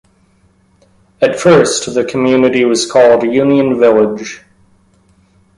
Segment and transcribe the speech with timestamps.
[1.21, 4.41] At first the community was called Union Village.